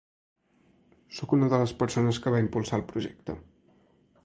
Sóc 1.17 1.35
una 1.37 1.51
de 1.51 1.59
les 1.65 1.75
persones 1.83 2.21
que 2.25 2.35
va 2.37 2.41
impulsar 2.47 2.79
el 2.81 2.87
projecte. 2.95 3.39